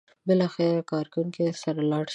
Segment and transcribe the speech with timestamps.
[0.27, 2.09] بالاخره یو کارکوونکی ورسره لاړ شي.